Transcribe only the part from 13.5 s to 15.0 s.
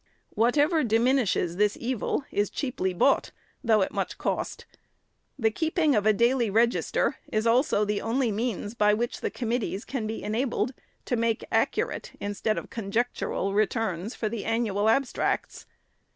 returns, for the Annual